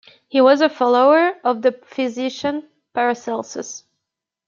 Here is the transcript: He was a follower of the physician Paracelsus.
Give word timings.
He 0.27 0.41
was 0.41 0.61
a 0.61 0.69
follower 0.69 1.33
of 1.43 1.61
the 1.61 1.73
physician 1.73 2.67
Paracelsus. 2.95 3.83